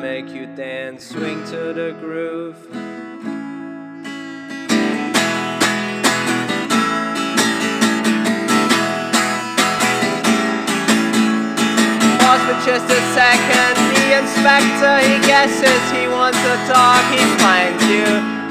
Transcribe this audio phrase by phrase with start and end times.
[0.00, 2.56] make you dance, swing to the groove.
[12.20, 17.84] Pause for just a second, the inspector he guesses he wants to talk, he finds
[17.86, 18.41] you.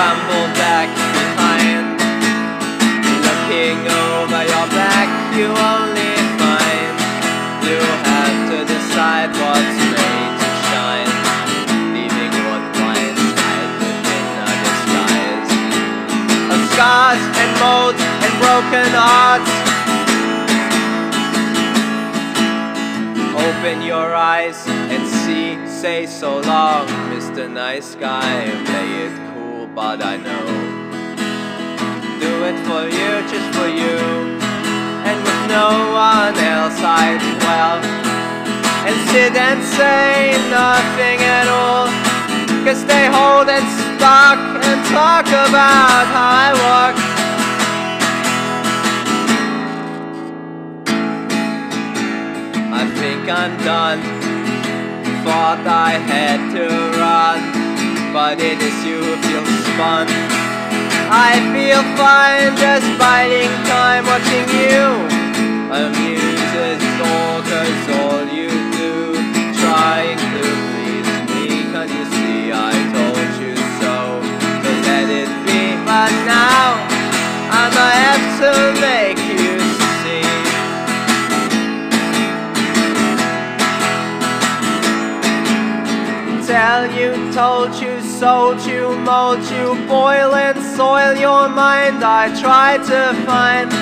[0.00, 2.00] Crumble back behind.
[3.20, 6.92] Looking over your back, you only find
[7.68, 11.12] you have to decide what's made to shine,
[11.92, 15.52] leaving what blinds hide within a disguise
[16.54, 19.52] of scars and molds and broken hearts.
[23.46, 24.58] Open your eyes
[24.94, 27.50] and see, say so long, Mr.
[27.52, 28.48] Nice Guy.
[28.64, 29.39] Play it cool,
[29.80, 30.46] but I know.
[32.20, 33.96] Do it for you, just for you.
[35.08, 37.80] And with no one else, I'd well.
[38.86, 41.88] And sit and say nothing at all.
[42.66, 46.94] Cause they hold and stock and talk about how I walk.
[52.80, 54.00] I think I'm done.
[55.24, 56.66] Thought I had to
[57.00, 57.59] run,
[58.12, 60.06] but it is you who feels spun.
[61.10, 64.86] I feel fine just biding time watching you.
[65.70, 69.14] Amuses all cause all you do,
[69.62, 71.70] trying to please me.
[71.70, 73.94] Cause you see, I told you so.
[74.62, 76.82] So let it be, but now
[77.54, 78.52] I'ma have to
[78.82, 79.58] make you
[80.02, 80.50] see.
[86.50, 92.04] tell you, told you, sold you, mold you, boil and soil your mind.
[92.04, 93.72] I try to find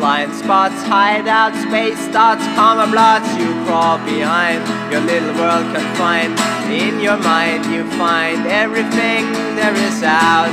[0.00, 3.28] blind spots, hideout, space dots, comma blots.
[3.36, 6.40] You crawl behind your little world confined.
[6.72, 9.28] In your mind, you find everything
[9.60, 10.48] there is out.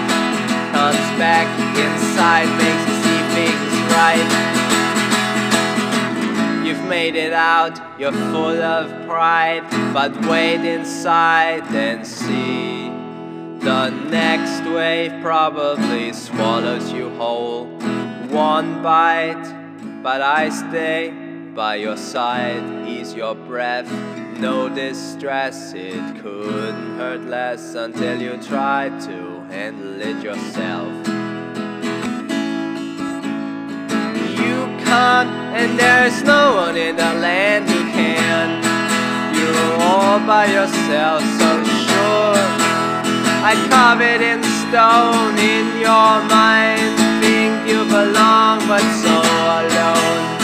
[0.75, 1.47] Comes back
[1.79, 4.64] inside, makes you see things right.
[6.95, 12.87] Made it out, you're full of pride, but wait inside and see.
[13.59, 17.65] The next wave probably swallows you whole.
[18.29, 19.43] One bite,
[20.01, 21.11] but I stay
[21.53, 23.91] by your side, ease your breath.
[24.39, 31.04] No distress, it couldn't hurt less until you try to handle it yourself.
[35.57, 38.47] And there's no one in the land who can.
[39.35, 41.49] You're all by yourself, so
[41.87, 42.41] sure.
[43.49, 46.97] I carve it in stone in your mind.
[47.21, 49.15] Think you belong, but so
[49.59, 50.34] alone.